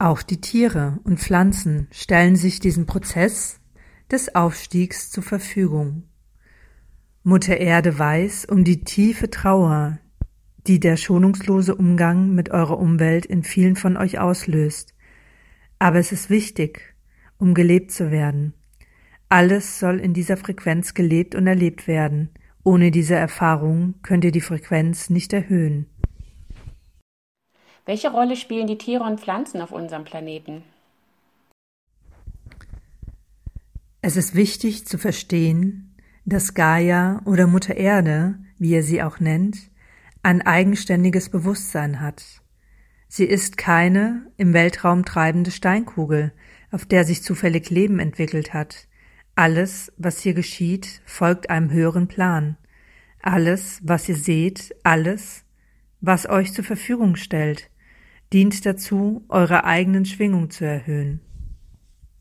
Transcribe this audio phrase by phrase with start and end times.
[0.00, 3.60] Auch die Tiere und Pflanzen stellen sich diesem Prozess
[4.10, 6.04] des Aufstiegs zur Verfügung.
[7.22, 9.98] Mutter Erde weiß um die tiefe Trauer,
[10.66, 14.94] die der schonungslose Umgang mit eurer Umwelt in vielen von euch auslöst.
[15.78, 16.94] Aber es ist wichtig,
[17.36, 18.54] um gelebt zu werden.
[19.28, 22.30] Alles soll in dieser Frequenz gelebt und erlebt werden.
[22.64, 25.90] Ohne diese Erfahrung könnt ihr die Frequenz nicht erhöhen.
[27.86, 30.62] Welche Rolle spielen die Tiere und Pflanzen auf unserem Planeten?
[34.02, 39.70] Es ist wichtig zu verstehen, dass Gaia oder Mutter Erde, wie ihr sie auch nennt,
[40.22, 42.24] ein eigenständiges Bewusstsein hat.
[43.08, 46.32] Sie ist keine im Weltraum treibende Steinkugel,
[46.70, 48.86] auf der sich zufällig Leben entwickelt hat.
[49.34, 52.56] Alles, was hier geschieht, folgt einem höheren Plan.
[53.22, 55.44] Alles, was ihr seht, alles,
[56.00, 57.70] was euch zur Verfügung stellt,
[58.32, 61.20] dient dazu, eure eigenen Schwingung zu erhöhen.